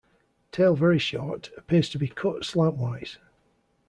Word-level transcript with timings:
Tail 0.51 0.75
very 0.75 0.97
short, 0.97 1.51
appears 1.57 1.87
to 1.89 1.99
be 1.99 2.07
cut 2.07 2.43
slant-wise. 2.43 3.19